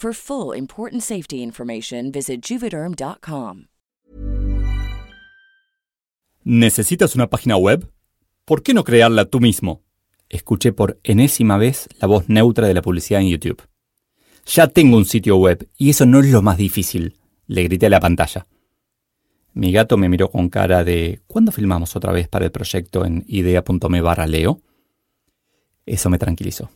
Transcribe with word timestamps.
For 0.00 0.14
full 0.14 0.56
important 0.56 1.02
safety 1.02 1.42
information, 1.42 2.12
visit 2.12 2.40
juvederm.com. 2.40 3.64
¿Necesitas 6.44 7.16
una 7.16 7.26
página 7.26 7.56
web? 7.56 7.90
¿Por 8.44 8.62
qué 8.62 8.74
no 8.74 8.84
crearla 8.84 9.24
tú 9.24 9.40
mismo? 9.40 9.82
Escuché 10.28 10.72
por 10.72 11.00
enésima 11.02 11.58
vez 11.58 11.88
la 12.00 12.06
voz 12.06 12.28
neutra 12.28 12.68
de 12.68 12.74
la 12.74 12.82
publicidad 12.82 13.22
en 13.22 13.30
YouTube. 13.30 13.60
Ya 14.46 14.68
tengo 14.68 14.96
un 14.96 15.04
sitio 15.04 15.36
web 15.36 15.68
y 15.76 15.90
eso 15.90 16.06
no 16.06 16.20
es 16.20 16.30
lo 16.30 16.42
más 16.42 16.58
difícil, 16.58 17.16
le 17.48 17.64
grité 17.64 17.86
a 17.86 17.90
la 17.90 17.98
pantalla. 17.98 18.46
Mi 19.52 19.72
gato 19.72 19.96
me 19.96 20.08
miró 20.08 20.30
con 20.30 20.48
cara 20.48 20.84
de 20.84 21.22
¿cuándo 21.26 21.50
filmamos 21.50 21.96
otra 21.96 22.12
vez 22.12 22.28
para 22.28 22.44
el 22.44 22.52
proyecto 22.52 23.04
en 23.04 23.24
idea.me 23.26 24.00
barra 24.00 24.28
leo? 24.28 24.60
Eso 25.86 26.08
me 26.08 26.20
tranquilizó. 26.20 26.70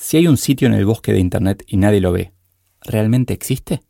Si 0.00 0.16
hay 0.16 0.28
un 0.28 0.36
sitio 0.36 0.68
en 0.68 0.74
el 0.74 0.86
bosque 0.86 1.12
de 1.12 1.18
Internet 1.18 1.64
y 1.66 1.76
nadie 1.76 2.00
lo 2.00 2.12
ve, 2.12 2.32
¿realmente 2.82 3.34
existe? 3.34 3.82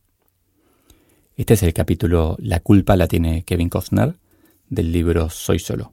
Este 1.37 1.53
es 1.53 1.63
el 1.63 1.75
capítulo 1.75 2.35
La 2.41 2.61
culpa 2.61 2.97
la 2.97 3.07
tiene 3.07 3.45
Kevin 3.45 3.69
Costner 3.69 4.17
del 4.71 4.91
libro 4.91 5.29
Soy 5.29 5.59
Solo. 5.59 5.93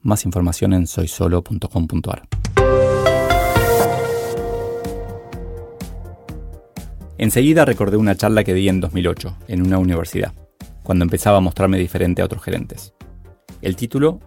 Más 0.00 0.24
información 0.24 0.72
en 0.72 0.86
soysolo.com.ar. 0.86 2.26
Enseguida 7.18 7.66
recordé 7.66 7.98
una 7.98 8.16
charla 8.16 8.44
que 8.44 8.54
di 8.54 8.66
en 8.66 8.80
2008 8.80 9.36
en 9.46 9.60
una 9.60 9.76
universidad, 9.76 10.32
cuando 10.82 11.04
empezaba 11.04 11.36
a 11.36 11.42
mostrarme 11.42 11.76
diferente 11.76 12.22
a 12.22 12.24
otros 12.24 12.42
gerentes. 12.42 12.94
El 13.60 13.76
título, 13.76 14.20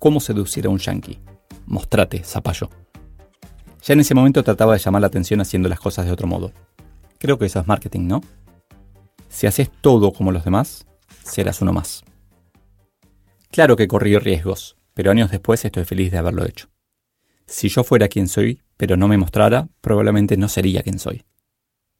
¿Cómo 0.00 0.18
seducir 0.18 0.66
a 0.66 0.70
un 0.70 0.78
yankee? 0.78 1.20
Mostrate, 1.64 2.24
zapallo. 2.24 2.68
Ya 3.84 3.92
en 3.92 4.00
ese 4.00 4.14
momento 4.14 4.42
trataba 4.42 4.72
de 4.72 4.78
llamar 4.78 5.02
la 5.02 5.08
atención 5.08 5.42
haciendo 5.42 5.68
las 5.68 5.78
cosas 5.78 6.06
de 6.06 6.12
otro 6.12 6.26
modo. 6.26 6.52
Creo 7.18 7.38
que 7.38 7.44
eso 7.44 7.60
es 7.60 7.66
marketing, 7.66 8.06
¿no? 8.06 8.22
Si 9.28 9.46
haces 9.46 9.70
todo 9.82 10.10
como 10.12 10.32
los 10.32 10.44
demás, 10.44 10.86
serás 11.22 11.60
uno 11.60 11.74
más. 11.74 12.02
Claro 13.50 13.76
que 13.76 13.86
corrí 13.86 14.16
riesgos, 14.16 14.76
pero 14.94 15.10
años 15.10 15.30
después 15.30 15.62
estoy 15.66 15.84
feliz 15.84 16.10
de 16.10 16.18
haberlo 16.18 16.46
hecho. 16.46 16.68
Si 17.46 17.68
yo 17.68 17.84
fuera 17.84 18.08
quien 18.08 18.26
soy, 18.26 18.62
pero 18.78 18.96
no 18.96 19.06
me 19.06 19.18
mostrara, 19.18 19.68
probablemente 19.82 20.38
no 20.38 20.48
sería 20.48 20.82
quien 20.82 20.98
soy. 20.98 21.24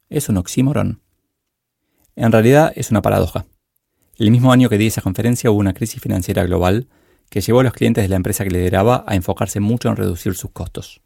¿Es 0.09 0.31
un 0.31 0.39
oxímoron? 0.39 1.03
En 2.17 2.33
realidad 2.33 2.73
es 2.77 2.91
una 2.91 3.03
paradoja. 3.03 3.45
El 4.17 4.31
mismo 4.31 4.53
año 4.53 4.71
que 4.71 4.79
di 4.79 4.87
esa 4.87 5.03
conferencia 5.03 5.51
hubo 5.51 5.61
una 5.61 5.75
crisis 5.75 6.01
financiera 6.01 6.45
global 6.45 6.89
que 7.29 7.43
llevó 7.43 7.61
a 7.61 7.65
los 7.65 7.75
clientes 7.75 8.05
de 8.05 8.09
la 8.09 8.17
empresa 8.17 8.45
que 8.45 8.51
lideraba 8.51 9.05
a 9.07 9.17
enfocarse 9.17 9.61
mucho 9.61 9.91
en 9.91 9.97
reducir 9.97 10.35
sus 10.35 10.51
costos. 10.51 11.04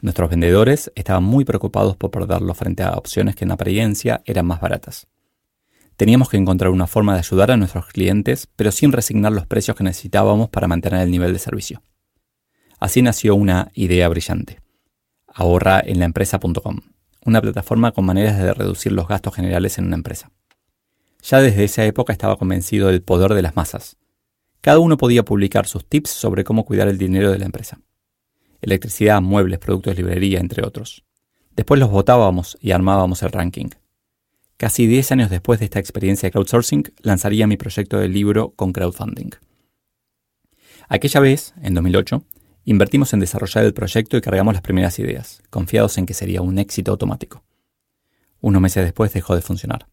Nuestros 0.00 0.28
vendedores 0.28 0.92
estaban 0.94 1.24
muy 1.24 1.44
preocupados 1.44 1.96
por 1.96 2.10
perderlo 2.10 2.52
frente 2.54 2.82
a 2.82 2.92
opciones 2.92 3.34
que 3.34 3.44
en 3.44 3.52
apariencia 3.52 4.22
eran 4.26 4.46
más 4.46 4.60
baratas. 4.60 5.06
Teníamos 5.96 6.28
que 6.28 6.36
encontrar 6.36 6.70
una 6.70 6.86
forma 6.86 7.14
de 7.14 7.20
ayudar 7.20 7.50
a 7.50 7.56
nuestros 7.56 7.86
clientes, 7.86 8.46
pero 8.56 8.70
sin 8.72 8.92
resignar 8.92 9.32
los 9.32 9.46
precios 9.46 9.74
que 9.74 9.84
necesitábamos 9.84 10.50
para 10.50 10.68
mantener 10.68 11.00
el 11.00 11.10
nivel 11.10 11.32
de 11.32 11.38
servicio. 11.38 11.82
Así 12.78 13.00
nació 13.00 13.34
una 13.34 13.70
idea 13.72 14.06
brillante. 14.08 14.60
Ahorra 15.26 15.80
en 15.82 15.98
la 15.98 16.04
empresa.com, 16.04 16.80
una 17.24 17.40
plataforma 17.40 17.92
con 17.92 18.04
maneras 18.04 18.36
de 18.36 18.52
reducir 18.52 18.92
los 18.92 19.08
gastos 19.08 19.34
generales 19.34 19.78
en 19.78 19.86
una 19.86 19.96
empresa. 19.96 20.30
Ya 21.22 21.40
desde 21.40 21.64
esa 21.64 21.86
época 21.86 22.12
estaba 22.12 22.36
convencido 22.36 22.88
del 22.88 23.02
poder 23.02 23.32
de 23.32 23.40
las 23.40 23.56
masas. 23.56 23.96
Cada 24.60 24.78
uno 24.78 24.98
podía 24.98 25.24
publicar 25.24 25.66
sus 25.66 25.86
tips 25.86 26.10
sobre 26.10 26.44
cómo 26.44 26.66
cuidar 26.66 26.88
el 26.88 26.98
dinero 26.98 27.32
de 27.32 27.38
la 27.38 27.46
empresa 27.46 27.80
electricidad, 28.60 29.20
muebles, 29.20 29.58
productos 29.58 29.96
de 29.96 30.02
librería, 30.02 30.40
entre 30.40 30.66
otros. 30.66 31.04
Después 31.54 31.80
los 31.80 31.90
votábamos 31.90 32.58
y 32.60 32.72
armábamos 32.72 33.22
el 33.22 33.32
ranking. 33.32 33.70
Casi 34.56 34.86
10 34.86 35.12
años 35.12 35.30
después 35.30 35.58
de 35.58 35.66
esta 35.66 35.78
experiencia 35.78 36.26
de 36.26 36.32
crowdsourcing, 36.32 36.84
lanzaría 37.02 37.46
mi 37.46 37.56
proyecto 37.56 37.98
de 37.98 38.08
libro 38.08 38.50
con 38.56 38.72
crowdfunding. 38.72 39.30
Aquella 40.88 41.20
vez, 41.20 41.54
en 41.62 41.74
2008, 41.74 42.22
invertimos 42.64 43.12
en 43.12 43.20
desarrollar 43.20 43.64
el 43.64 43.74
proyecto 43.74 44.16
y 44.16 44.20
cargamos 44.20 44.54
las 44.54 44.62
primeras 44.62 44.98
ideas, 44.98 45.42
confiados 45.50 45.98
en 45.98 46.06
que 46.06 46.14
sería 46.14 46.42
un 46.42 46.58
éxito 46.58 46.92
automático. 46.92 47.42
Unos 48.40 48.62
meses 48.62 48.84
después 48.84 49.12
dejó 49.12 49.34
de 49.34 49.42
funcionar. 49.42 49.88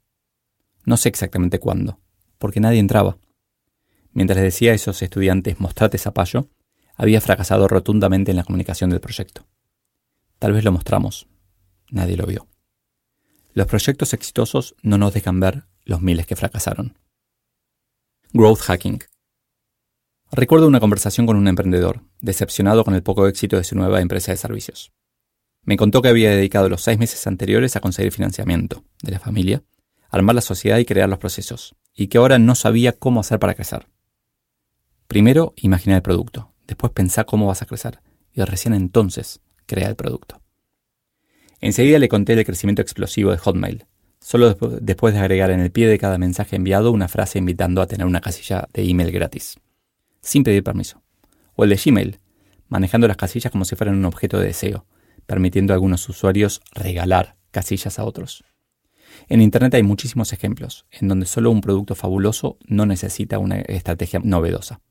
No 0.86 0.98
sé 0.98 1.10
exactamente 1.10 1.60
cuándo, 1.60 2.00
porque 2.38 2.60
nadie 2.60 2.80
entraba. 2.80 3.18
Mientras 4.12 4.38
les 4.38 4.54
decía 4.54 4.72
a 4.72 4.76
esos 4.76 5.02
estudiantes 5.02 5.60
mostrate 5.60 5.98
zapallo, 5.98 6.48
había 6.96 7.22
fracasado 7.22 7.68
rotundamente 7.68 8.32
en 8.32 8.38
la 8.38 8.44
comunicación 8.44 8.90
del 8.90 9.02
proyecto. 9.02 9.46
Tal 10.40 10.54
vez 10.54 10.64
lo 10.64 10.72
mostramos. 10.72 11.28
Nadie 11.90 12.18
lo 12.18 12.26
vio. 12.26 12.48
Los 13.54 13.68
proyectos 13.68 14.14
exitosos 14.14 14.76
no 14.82 14.98
nos 14.98 15.14
dejan 15.14 15.40
ver 15.40 15.66
los 15.86 16.02
miles 16.02 16.26
que 16.26 16.36
fracasaron. 16.36 16.98
Growth 18.32 18.62
Hacking. 18.62 19.04
Recuerdo 20.32 20.68
una 20.68 20.80
conversación 20.80 21.28
con 21.28 21.38
un 21.38 21.48
emprendedor, 21.48 22.02
decepcionado 22.20 22.84
con 22.84 22.96
el 22.96 23.04
poco 23.04 23.28
éxito 23.28 23.58
de 23.58 23.64
su 23.64 23.76
nueva 23.76 24.02
empresa 24.02 24.32
de 24.32 24.38
servicios. 24.38 24.92
Me 25.62 25.78
contó 25.78 26.02
que 26.02 26.10
había 26.10 26.32
dedicado 26.32 26.68
los 26.68 26.82
seis 26.82 26.98
meses 26.98 27.28
anteriores 27.28 27.76
a 27.76 27.80
conseguir 27.80 28.12
financiamiento 28.12 28.84
de 29.04 29.12
la 29.12 29.20
familia, 29.20 29.64
armar 30.10 30.36
la 30.36 30.42
sociedad 30.42 30.80
y 30.80 30.86
crear 30.86 31.08
los 31.08 31.20
procesos, 31.20 31.76
y 31.94 32.08
que 32.08 32.18
ahora 32.18 32.40
no 32.40 32.56
sabía 32.56 32.94
cómo 32.94 33.20
hacer 33.20 33.40
para 33.40 33.54
crecer. 33.54 33.88
Primero, 35.08 35.54
imaginar 35.58 35.98
el 35.98 36.02
producto, 36.02 36.53
Después 36.74 36.92
pensá 36.92 37.24
cómo 37.24 37.46
vas 37.46 37.62
a 37.62 37.68
crecer 37.68 38.00
y 38.34 38.42
recién 38.42 38.74
entonces 38.74 39.42
crea 39.68 39.90
el 39.90 39.96
producto. 39.96 40.42
Enseguida 41.62 42.00
le 42.00 42.10
conté 42.10 42.34
el 42.34 42.44
crecimiento 42.44 42.82
explosivo 42.82 43.30
de 43.30 43.38
Hotmail, 43.38 43.86
solo 44.20 44.56
después 44.82 45.14
de 45.14 45.20
agregar 45.20 45.52
en 45.52 45.60
el 45.60 45.72
pie 45.72 45.88
de 45.88 46.00
cada 46.00 46.18
mensaje 46.18 46.56
enviado 46.56 46.92
una 46.92 47.08
frase 47.08 47.38
invitando 47.38 47.80
a 47.80 47.86
tener 47.86 48.08
una 48.08 48.22
casilla 48.22 48.68
de 48.74 48.90
email 48.90 49.12
gratis, 49.12 49.60
sin 50.20 50.44
pedir 50.44 50.64
permiso. 50.64 51.04
O 51.54 51.64
el 51.64 51.70
de 51.70 51.76
Gmail, 51.76 52.20
manejando 52.70 53.08
las 53.08 53.18
casillas 53.18 53.52
como 53.52 53.66
si 53.66 53.76
fueran 53.76 53.96
un 53.96 54.06
objeto 54.06 54.40
de 54.40 54.48
deseo, 54.48 54.88
permitiendo 55.28 55.74
a 55.74 55.76
algunos 55.76 56.10
usuarios 56.10 56.60
regalar 56.72 57.36
casillas 57.52 58.00
a 58.00 58.04
otros. 58.04 58.44
En 59.30 59.44
Internet 59.44 59.76
hay 59.76 59.84
muchísimos 59.84 60.34
ejemplos, 60.34 60.88
en 60.90 61.08
donde 61.08 61.28
solo 61.28 61.52
un 61.52 61.62
producto 61.62 61.94
fabuloso 61.94 62.58
no 62.66 62.88
necesita 62.88 63.38
una 63.38 63.60
estrategia 63.60 64.22
novedosa. 64.24 64.82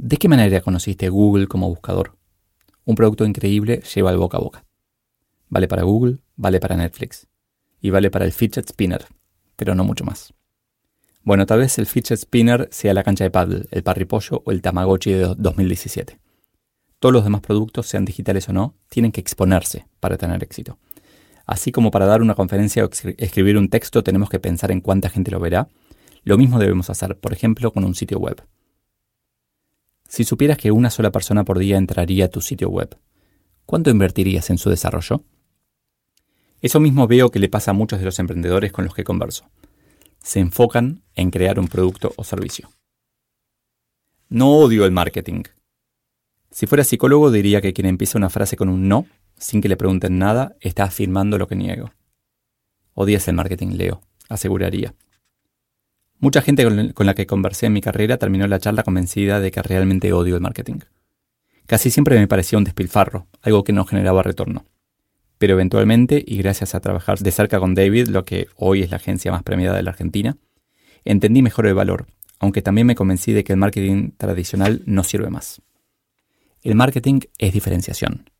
¿De 0.00 0.16
qué 0.16 0.28
manera 0.28 0.60
conociste 0.60 1.08
Google 1.08 1.48
como 1.48 1.68
buscador? 1.68 2.16
Un 2.84 2.94
producto 2.94 3.26
increíble 3.26 3.82
lleva 3.92 4.10
al 4.10 4.16
boca 4.16 4.38
a 4.38 4.40
boca. 4.40 4.64
Vale 5.48 5.66
para 5.66 5.82
Google, 5.82 6.18
vale 6.36 6.60
para 6.60 6.76
Netflix. 6.76 7.26
Y 7.80 7.90
vale 7.90 8.08
para 8.08 8.24
el 8.24 8.30
fidget 8.30 8.68
spinner, 8.68 9.06
pero 9.56 9.74
no 9.74 9.82
mucho 9.82 10.04
más. 10.04 10.32
Bueno, 11.24 11.46
tal 11.46 11.58
vez 11.58 11.78
el 11.78 11.86
fidget 11.86 12.16
spinner 12.16 12.68
sea 12.70 12.94
la 12.94 13.02
cancha 13.02 13.24
de 13.24 13.32
paddle, 13.32 13.66
el 13.72 13.82
parripollo 13.82 14.40
o 14.46 14.52
el 14.52 14.62
Tamagotchi 14.62 15.10
de 15.10 15.34
2017. 15.36 16.20
Todos 17.00 17.12
los 17.12 17.24
demás 17.24 17.40
productos, 17.40 17.88
sean 17.88 18.04
digitales 18.04 18.48
o 18.48 18.52
no, 18.52 18.76
tienen 18.88 19.10
que 19.10 19.20
exponerse 19.20 19.88
para 19.98 20.16
tener 20.16 20.44
éxito. 20.44 20.78
Así 21.44 21.72
como 21.72 21.90
para 21.90 22.06
dar 22.06 22.22
una 22.22 22.36
conferencia 22.36 22.84
o 22.84 22.90
escribir 23.16 23.58
un 23.58 23.68
texto 23.68 24.04
tenemos 24.04 24.30
que 24.30 24.38
pensar 24.38 24.70
en 24.70 24.80
cuánta 24.80 25.10
gente 25.10 25.32
lo 25.32 25.40
verá, 25.40 25.66
lo 26.22 26.38
mismo 26.38 26.60
debemos 26.60 26.88
hacer, 26.88 27.18
por 27.18 27.32
ejemplo, 27.32 27.72
con 27.72 27.82
un 27.82 27.96
sitio 27.96 28.20
web. 28.20 28.40
Si 30.18 30.24
supieras 30.24 30.58
que 30.58 30.72
una 30.72 30.90
sola 30.90 31.12
persona 31.12 31.44
por 31.44 31.60
día 31.60 31.76
entraría 31.76 32.24
a 32.24 32.28
tu 32.28 32.40
sitio 32.40 32.68
web, 32.70 32.98
¿cuánto 33.66 33.88
invertirías 33.88 34.50
en 34.50 34.58
su 34.58 34.68
desarrollo? 34.68 35.22
Eso 36.60 36.80
mismo 36.80 37.06
veo 37.06 37.30
que 37.30 37.38
le 37.38 37.48
pasa 37.48 37.70
a 37.70 37.74
muchos 37.74 38.00
de 38.00 38.04
los 38.04 38.18
emprendedores 38.18 38.72
con 38.72 38.84
los 38.84 38.94
que 38.96 39.04
converso. 39.04 39.48
Se 40.20 40.40
enfocan 40.40 41.04
en 41.14 41.30
crear 41.30 41.60
un 41.60 41.68
producto 41.68 42.14
o 42.16 42.24
servicio. 42.24 42.68
No 44.28 44.56
odio 44.56 44.84
el 44.84 44.90
marketing. 44.90 45.44
Si 46.50 46.66
fuera 46.66 46.82
psicólogo 46.82 47.30
diría 47.30 47.60
que 47.60 47.72
quien 47.72 47.86
empieza 47.86 48.18
una 48.18 48.28
frase 48.28 48.56
con 48.56 48.68
un 48.68 48.88
no, 48.88 49.06
sin 49.36 49.60
que 49.60 49.68
le 49.68 49.76
pregunten 49.76 50.18
nada, 50.18 50.56
está 50.60 50.82
afirmando 50.82 51.38
lo 51.38 51.46
que 51.46 51.54
niego. 51.54 51.92
Odias 52.92 53.28
el 53.28 53.36
marketing, 53.36 53.76
Leo, 53.76 54.00
aseguraría. 54.28 54.96
Mucha 56.20 56.42
gente 56.42 56.64
con 56.94 57.06
la 57.06 57.14
que 57.14 57.26
conversé 57.26 57.66
en 57.66 57.74
mi 57.74 57.80
carrera 57.80 58.16
terminó 58.16 58.46
la 58.48 58.58
charla 58.58 58.82
convencida 58.82 59.38
de 59.38 59.52
que 59.52 59.62
realmente 59.62 60.12
odio 60.12 60.34
el 60.34 60.40
marketing. 60.40 60.80
Casi 61.66 61.90
siempre 61.90 62.18
me 62.18 62.26
parecía 62.26 62.58
un 62.58 62.64
despilfarro, 62.64 63.28
algo 63.40 63.62
que 63.62 63.72
no 63.72 63.84
generaba 63.84 64.24
retorno. 64.24 64.64
Pero 65.38 65.52
eventualmente, 65.52 66.24
y 66.26 66.38
gracias 66.38 66.74
a 66.74 66.80
trabajar 66.80 67.18
de 67.18 67.30
cerca 67.30 67.60
con 67.60 67.74
David, 67.76 68.08
lo 68.08 68.24
que 68.24 68.48
hoy 68.56 68.82
es 68.82 68.90
la 68.90 68.96
agencia 68.96 69.30
más 69.30 69.44
premiada 69.44 69.76
de 69.76 69.84
la 69.84 69.90
Argentina, 69.90 70.36
entendí 71.04 71.40
mejor 71.40 71.68
el 71.68 71.74
valor, 71.74 72.06
aunque 72.40 72.62
también 72.62 72.88
me 72.88 72.96
convencí 72.96 73.32
de 73.32 73.44
que 73.44 73.52
el 73.52 73.58
marketing 73.58 74.10
tradicional 74.16 74.82
no 74.86 75.04
sirve 75.04 75.30
más. 75.30 75.62
El 76.62 76.74
marketing 76.74 77.20
es 77.38 77.52
diferenciación. 77.52 78.30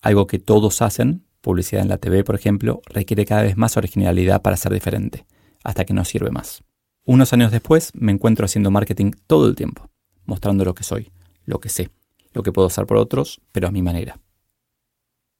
Algo 0.00 0.26
que 0.26 0.40
todos 0.40 0.82
hacen, 0.82 1.26
publicidad 1.40 1.82
en 1.82 1.88
la 1.88 1.98
TV 1.98 2.24
por 2.24 2.34
ejemplo, 2.34 2.82
requiere 2.86 3.24
cada 3.24 3.42
vez 3.42 3.56
más 3.56 3.76
originalidad 3.76 4.42
para 4.42 4.56
ser 4.56 4.72
diferente, 4.72 5.26
hasta 5.62 5.84
que 5.84 5.94
no 5.94 6.04
sirve 6.04 6.32
más. 6.32 6.64
Unos 7.06 7.34
años 7.34 7.52
después 7.52 7.92
me 7.94 8.12
encuentro 8.12 8.46
haciendo 8.46 8.70
marketing 8.70 9.12
todo 9.26 9.46
el 9.46 9.54
tiempo, 9.54 9.90
mostrando 10.24 10.64
lo 10.64 10.74
que 10.74 10.84
soy, 10.84 11.12
lo 11.44 11.60
que 11.60 11.68
sé, 11.68 11.90
lo 12.32 12.42
que 12.42 12.50
puedo 12.50 12.68
hacer 12.68 12.86
por 12.86 12.96
otros, 12.96 13.42
pero 13.52 13.68
a 13.68 13.70
mi 13.70 13.82
manera. 13.82 14.18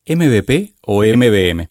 MVP 0.07 0.75
o 0.83 1.03
MBM. 1.03 1.69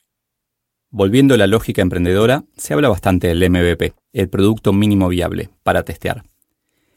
Volviendo 0.89 1.35
a 1.35 1.37
la 1.37 1.45
lógica 1.45 1.83
emprendedora, 1.83 2.43
se 2.57 2.73
habla 2.73 2.89
bastante 2.89 3.27
del 3.27 3.47
MVP, 3.49 3.93
el 4.13 4.29
producto 4.29 4.73
mínimo 4.73 5.09
viable, 5.09 5.51
para 5.61 5.83
testear. 5.83 6.23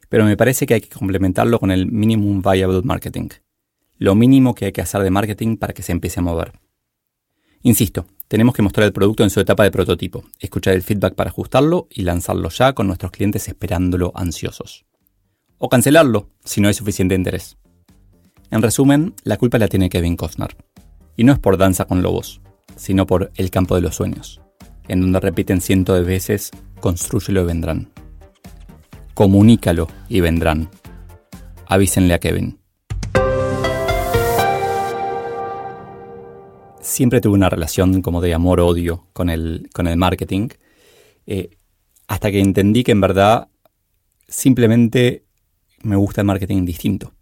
Pero 0.08 0.24
me 0.24 0.38
parece 0.38 0.66
que 0.66 0.74
hay 0.74 0.80
que 0.80 0.88
complementarlo 0.88 1.58
con 1.58 1.70
el 1.70 1.90
Minimum 1.90 2.40
Viable 2.40 2.80
Marketing, 2.82 3.28
lo 3.98 4.14
mínimo 4.14 4.54
que 4.54 4.66
hay 4.66 4.72
que 4.72 4.80
hacer 4.80 5.02
de 5.02 5.10
marketing 5.10 5.56
para 5.56 5.74
que 5.74 5.82
se 5.82 5.92
empiece 5.92 6.20
a 6.20 6.22
mover. 6.22 6.52
Insisto, 7.62 8.06
tenemos 8.28 8.54
que 8.54 8.62
mostrar 8.62 8.86
el 8.86 8.92
producto 8.92 9.22
en 9.22 9.30
su 9.30 9.40
etapa 9.40 9.62
de 9.62 9.70
prototipo, 9.70 10.24
escuchar 10.40 10.74
el 10.74 10.82
feedback 10.82 11.14
para 11.14 11.30
ajustarlo 11.30 11.86
y 11.90 12.02
lanzarlo 12.02 12.48
ya 12.48 12.72
con 12.72 12.86
nuestros 12.86 13.12
clientes 13.12 13.46
esperándolo 13.48 14.12
ansiosos. 14.14 14.84
O 15.58 15.68
cancelarlo 15.68 16.30
si 16.44 16.60
no 16.60 16.68
hay 16.68 16.74
suficiente 16.74 17.14
interés. 17.14 17.56
En 18.50 18.62
resumen, 18.62 19.14
la 19.24 19.36
culpa 19.36 19.58
la 19.58 19.68
tiene 19.68 19.88
Kevin 19.88 20.16
Costner. 20.16 20.56
Y 21.16 21.24
no 21.24 21.32
es 21.32 21.38
por 21.38 21.56
Danza 21.56 21.86
con 21.86 22.02
Lobos, 22.02 22.40
sino 22.76 23.06
por 23.06 23.32
El 23.36 23.50
campo 23.50 23.74
de 23.74 23.80
los 23.80 23.96
sueños, 23.96 24.40
en 24.88 25.00
donde 25.00 25.20
repiten 25.20 25.60
cientos 25.60 25.96
de 25.96 26.04
veces, 26.04 26.50
construyelo 26.80 27.42
y 27.42 27.44
vendrán. 27.44 27.90
Comunícalo 29.14 29.88
y 30.08 30.20
vendrán. 30.20 30.68
Avísenle 31.66 32.14
a 32.14 32.18
Kevin. 32.18 32.58
Siempre 36.96 37.20
tuve 37.20 37.34
una 37.34 37.50
relación 37.50 38.00
como 38.00 38.22
de 38.22 38.32
amor-odio 38.32 39.06
con 39.12 39.28
el, 39.28 39.68
con 39.74 39.86
el 39.86 39.98
marketing, 39.98 40.48
eh, 41.26 41.50
hasta 42.08 42.30
que 42.30 42.40
entendí 42.40 42.84
que 42.84 42.92
en 42.92 43.02
verdad 43.02 43.48
simplemente 44.26 45.26
me 45.82 45.96
gusta 45.96 46.22
el 46.22 46.26
marketing 46.26 46.64
distinto. 46.64 47.12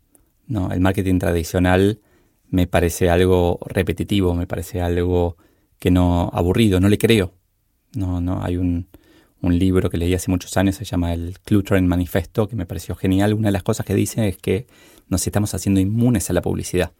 ¿no? 0.46 0.70
El 0.70 0.78
marketing 0.80 1.18
tradicional 1.18 2.00
me 2.48 2.68
parece 2.68 3.10
algo 3.10 3.58
repetitivo, 3.66 4.34
me 4.34 4.46
parece 4.46 4.80
algo 4.80 5.36
que 5.80 5.90
no 5.90 6.30
aburrido, 6.32 6.78
no 6.78 6.88
le 6.88 6.98
creo. 6.98 7.34
No, 7.96 8.20
no, 8.20 8.44
hay 8.44 8.56
un, 8.56 8.86
un 9.40 9.58
libro 9.58 9.90
que 9.90 9.98
leí 9.98 10.14
hace 10.14 10.30
muchos 10.30 10.56
años, 10.56 10.76
se 10.76 10.84
llama 10.84 11.12
el 11.12 11.40
Clutron 11.40 11.88
Manifesto, 11.88 12.46
que 12.46 12.54
me 12.54 12.66
pareció 12.66 12.94
genial. 12.94 13.34
Una 13.34 13.48
de 13.48 13.52
las 13.52 13.64
cosas 13.64 13.84
que 13.84 13.94
dice 13.94 14.28
es 14.28 14.36
que 14.36 14.68
nos 15.08 15.26
estamos 15.26 15.52
haciendo 15.52 15.80
inmunes 15.80 16.30
a 16.30 16.32
la 16.32 16.42
publicidad 16.42 16.92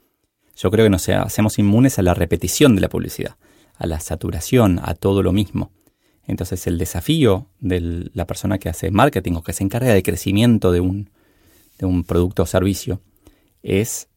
yo 0.57 0.71
creo 0.71 0.87
que 0.87 0.91
nos 0.91 1.09
hacemos 1.09 1.59
inmunes 1.59 1.99
a 1.99 2.03
la 2.03 2.15
repetición 2.15 2.75
de 2.75 2.81
la 2.81 2.89
publicidad, 2.89 3.37
a 3.77 3.87
la 3.87 4.01
saturación, 4.01 4.81
a 4.83 4.95
todo 4.95 5.23
lo 5.23 5.33
mismo. 5.33 5.73
Entonces 6.27 6.67
el 6.67 6.79
desafío 6.79 7.49
de 7.61 8.11
la 8.15 8.27
persona 8.27 8.59
que 8.59 8.69
hace 8.69 8.91
marketing 8.91 9.33
o 9.35 9.43
que 9.43 9.53
se 9.53 9.65
encarga 9.65 9.93
del 9.93 10.03
crecimiento 10.03 10.73
de 10.73 10.81
un, 10.81 11.11
de 11.79 11.87
un 11.87 12.05
producto 12.05 12.45
o 12.45 12.47
servicio 12.47 13.01
es 13.63 14.09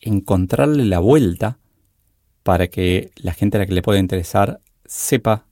encontrarle 0.00 0.84
la 0.84 0.98
vuelta 0.98 1.58
para 2.42 2.68
que 2.68 3.10
la 3.16 3.32
gente 3.32 3.56
a 3.56 3.60
la 3.60 3.66
que 3.66 3.74
le 3.74 3.82
pueda 3.82 3.98
interesar 3.98 4.60
sepa 4.84 5.46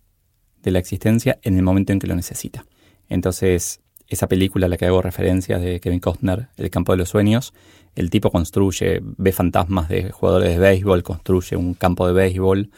de 0.63 0.71
la 0.71 0.79
existencia 0.79 1.39
en 1.43 1.57
el 1.57 1.63
momento 1.63 1.93
en 1.93 1.99
que 1.99 2.07
lo 2.07 2.15
necesita. 2.15 2.67
Entonces, 3.09 3.82
esa 4.15 4.29
película 4.29 4.67
a 4.67 4.69
la 4.69 4.77
que 4.77 4.87
hago 4.87 5.03
referencia 5.03 5.59
de 5.59 5.81
Kevin 5.81 6.01
Costner, 6.01 6.49
El 6.57 6.71
campo 6.71 6.93
de 6.93 6.99
los 6.99 7.09
sueños, 7.09 7.53
el 7.95 8.11
tipo 8.11 8.31
construye, 8.31 9.01
ve 9.03 9.33
fantasmas 9.33 9.89
de 9.89 10.11
jugadores 10.11 10.51
de 10.51 10.59
béisbol, 10.59 11.03
construye 11.03 11.57
un 11.57 11.75
campo 11.75 12.07
de 12.07 12.13
béisbol 12.13 12.71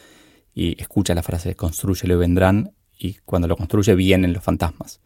y 0.54 0.80
escucha 0.80 1.14
la 1.14 1.22
frase 1.22 1.54
construye 1.54 2.12
y 2.12 2.16
vendrán 2.16 2.72
y 2.98 3.14
cuando 3.24 3.48
lo 3.48 3.56
construye 3.56 3.94
vienen 3.94 4.32
los 4.32 4.42
fantasmas. 4.42 5.00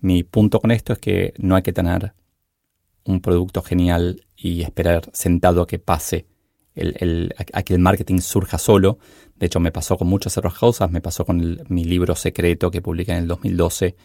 Mi 0.00 0.22
punto 0.22 0.60
con 0.60 0.70
esto 0.70 0.92
es 0.92 0.98
que 0.98 1.34
no 1.38 1.56
hay 1.56 1.62
que 1.62 1.72
tener 1.72 2.14
un 3.04 3.20
producto 3.20 3.62
genial 3.62 4.26
y 4.36 4.62
esperar 4.62 5.08
sentado 5.12 5.62
a 5.62 5.66
que 5.66 5.78
pase, 5.78 6.26
el, 6.74 7.34
a 7.52 7.62
que 7.62 7.74
el 7.74 7.80
marketing 7.80 8.18
surja 8.18 8.58
solo. 8.58 8.98
De 9.36 9.46
hecho, 9.46 9.60
me 9.60 9.72
pasó 9.72 9.96
con 9.96 10.08
muchas 10.08 10.36
otras 10.36 10.54
cosas, 10.54 10.90
me 10.90 11.00
pasó 11.00 11.24
con 11.24 11.58
mi 11.68 11.84
libro 11.84 12.14
secreto 12.14 12.70
que 12.70 12.82
publiqué 12.82 13.12
en 13.12 13.18
el 13.18 13.28
2012, 13.28 13.96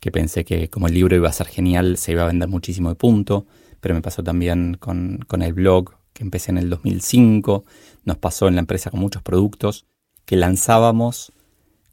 que 0.00 0.10
pensé 0.10 0.44
que 0.44 0.68
como 0.68 0.88
el 0.88 0.94
libro 0.94 1.14
iba 1.14 1.28
a 1.28 1.32
ser 1.32 1.46
genial, 1.46 1.96
se 1.96 2.12
iba 2.12 2.24
a 2.24 2.26
vender 2.26 2.48
muchísimo 2.48 2.88
de 2.88 2.94
punto 2.96 3.46
pero 3.80 3.94
me 3.94 4.02
pasó 4.02 4.22
también 4.22 4.76
con, 4.78 5.26
el 5.40 5.52
blog 5.52 5.94
que 6.12 6.22
empecé 6.22 6.50
en 6.50 6.58
el 6.58 6.70
2005, 6.70 7.64
nos 8.04 8.18
pasó 8.18 8.48
en 8.48 8.54
la 8.54 8.60
empresa 8.60 8.90
con 8.90 9.00
muchos 9.00 9.22
productos 9.22 9.86
que 10.26 10.36
lanzábamos 10.36 11.32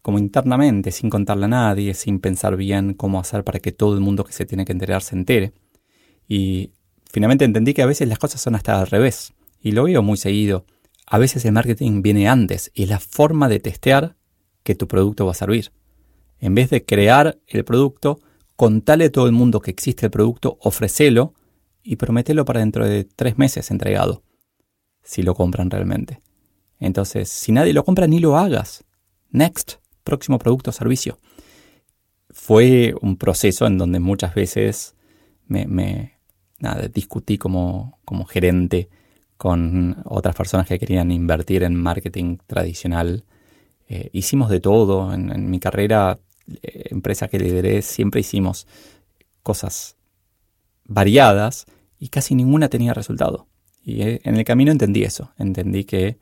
como 0.01 0.19
internamente, 0.19 0.91
sin 0.91 1.09
contarle 1.09 1.45
a 1.45 1.49
nadie, 1.49 1.93
sin 1.93 2.19
pensar 2.19 2.55
bien 2.55 2.93
cómo 2.93 3.19
hacer 3.19 3.43
para 3.43 3.59
que 3.59 3.71
todo 3.71 3.93
el 3.93 3.99
mundo 3.99 4.23
que 4.23 4.31
se 4.31 4.45
tiene 4.45 4.63
que 4.63 4.71
enterar 4.71 5.01
se 5.01 5.15
entere. 5.15 5.53
Y 6.27 6.71
finalmente 7.11 7.45
entendí 7.45 7.73
que 7.73 7.81
a 7.81 7.87
veces 7.87 8.07
las 8.07 8.19
cosas 8.19 8.39
son 8.39 8.55
hasta 8.55 8.79
al 8.79 8.87
revés, 8.87 9.33
y 9.61 9.71
lo 9.71 9.83
veo 9.83 10.01
muy 10.01 10.17
seguido. 10.17 10.65
A 11.05 11.17
veces 11.17 11.43
el 11.45 11.53
marketing 11.53 12.01
viene 12.01 12.27
antes 12.27 12.71
y 12.73 12.83
es 12.83 12.89
la 12.89 12.99
forma 12.99 13.49
de 13.49 13.59
testear 13.59 14.15
que 14.63 14.75
tu 14.75 14.87
producto 14.87 15.25
va 15.25 15.31
a 15.31 15.35
servir. 15.35 15.71
En 16.39 16.55
vez 16.55 16.69
de 16.69 16.85
crear 16.85 17.37
el 17.47 17.65
producto, 17.65 18.19
contale 18.55 19.05
a 19.05 19.11
todo 19.11 19.25
el 19.25 19.31
mundo 19.31 19.59
que 19.59 19.71
existe 19.71 20.05
el 20.07 20.11
producto, 20.11 20.57
ofrecelo 20.61 21.33
y 21.83 21.95
prometelo 21.95 22.45
para 22.45 22.59
dentro 22.59 22.87
de 22.87 23.03
tres 23.03 23.37
meses 23.37 23.71
entregado, 23.71 24.23
si 25.03 25.23
lo 25.23 25.35
compran 25.35 25.69
realmente. 25.69 26.21
Entonces, 26.79 27.29
si 27.29 27.51
nadie 27.51 27.73
lo 27.73 27.83
compra, 27.83 28.07
ni 28.07 28.19
lo 28.19 28.37
hagas. 28.37 28.83
Next, 29.31 29.75
próximo 30.03 30.37
producto 30.37 30.69
o 30.69 30.73
servicio. 30.73 31.17
Fue 32.29 32.93
un 33.01 33.17
proceso 33.17 33.65
en 33.65 33.77
donde 33.77 33.99
muchas 33.99 34.35
veces 34.35 34.95
me, 35.47 36.17
discutí 36.93 37.37
como, 37.37 37.99
como 38.05 38.25
gerente 38.25 38.89
con 39.37 40.01
otras 40.05 40.35
personas 40.35 40.67
que 40.67 40.79
querían 40.79 41.11
invertir 41.11 41.63
en 41.63 41.75
marketing 41.75 42.37
tradicional. 42.47 43.23
Eh, 43.87 44.09
hicimos 44.11 44.49
de 44.49 44.59
todo. 44.59 45.13
En, 45.13 45.49
mi 45.49 45.59
carrera, 45.59 46.19
empresa 46.61 47.27
que 47.27 47.39
lideré, 47.39 47.81
siempre 47.81 48.21
hicimos 48.21 48.67
cosas 49.43 49.95
variadas 50.85 51.65
y 51.99 52.09
casi 52.09 52.35
ninguna 52.35 52.69
tenía 52.69 52.93
resultado. 52.93 53.47
Y 53.83 54.01
eh, 54.01 54.21
en 54.23 54.35
el 54.35 54.43
camino 54.43 54.71
entendí 54.71 55.03
eso, 55.03 55.31
entendí 55.37 55.83
que 55.83 56.17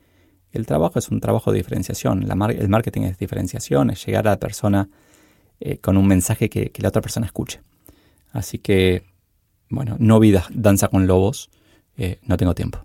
el 0.52 0.66
trabajo 0.66 1.00
es 1.00 1.10
un 1.10 1.20
trabajo 1.20 1.52
de 1.52 1.58
diferenciación, 1.58 2.24
el 2.24 2.70
marketing 2.70 3.02
es 3.02 3.18
diferenciación, 3.18 3.90
es 3.90 4.06
llegar 4.06 4.28
a 4.28 4.32
la 4.32 4.40
persona 4.40 4.90
eh, 5.60 5.78
con 5.80 5.98
un 5.98 6.08
mensaje 6.08 6.50
que, 6.50 6.72
la 6.78 6.90
otra 6.90 7.02
persona 7.02 7.26
escuche. 7.26 7.62
Así 8.32 8.60
que, 8.60 9.04
bueno, 9.70 9.96
no 10.00 10.20
vi 10.20 10.34
danza 10.52 10.88
con 10.88 11.08
lobos, 11.08 11.50
eh, 11.98 12.20
no 12.24 12.38
tengo 12.38 12.54
tiempo. 12.54 12.85